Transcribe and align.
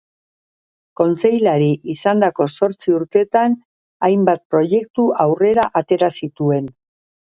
Kontseilari 1.01 1.67
izandako 1.95 2.49
zortzi 2.55 2.97
urteetan 3.03 3.61
hainbat 4.11 4.45
proiektu 4.57 5.11
aurrera 5.29 5.71
atera 5.85 6.15
zituen. 6.21 6.77